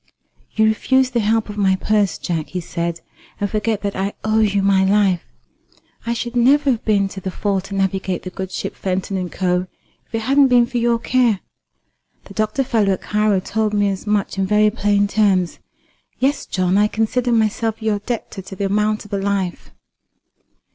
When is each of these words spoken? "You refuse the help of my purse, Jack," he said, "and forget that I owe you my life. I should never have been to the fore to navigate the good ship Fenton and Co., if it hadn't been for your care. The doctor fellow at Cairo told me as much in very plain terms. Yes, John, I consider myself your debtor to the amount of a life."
"You 0.55 0.65
refuse 0.65 1.11
the 1.11 1.19
help 1.19 1.47
of 1.47 1.59
my 1.59 1.75
purse, 1.75 2.17
Jack," 2.17 2.47
he 2.47 2.59
said, 2.59 3.01
"and 3.39 3.47
forget 3.47 3.83
that 3.83 3.95
I 3.95 4.13
owe 4.23 4.39
you 4.39 4.63
my 4.63 4.83
life. 4.83 5.21
I 6.07 6.15
should 6.15 6.35
never 6.35 6.71
have 6.71 6.83
been 6.83 7.07
to 7.09 7.21
the 7.21 7.29
fore 7.29 7.61
to 7.61 7.75
navigate 7.75 8.23
the 8.23 8.31
good 8.31 8.51
ship 8.51 8.73
Fenton 8.75 9.15
and 9.15 9.31
Co., 9.31 9.67
if 10.07 10.15
it 10.15 10.21
hadn't 10.21 10.47
been 10.47 10.65
for 10.65 10.79
your 10.79 10.97
care. 10.97 11.41
The 12.25 12.33
doctor 12.33 12.63
fellow 12.63 12.93
at 12.93 13.01
Cairo 13.03 13.39
told 13.39 13.75
me 13.75 13.89
as 13.89 14.07
much 14.07 14.39
in 14.39 14.47
very 14.47 14.71
plain 14.71 15.07
terms. 15.07 15.59
Yes, 16.17 16.47
John, 16.47 16.79
I 16.79 16.87
consider 16.87 17.31
myself 17.31 17.79
your 17.79 17.99
debtor 17.99 18.41
to 18.41 18.55
the 18.55 18.65
amount 18.65 19.05
of 19.05 19.13
a 19.13 19.19
life." 19.19 19.69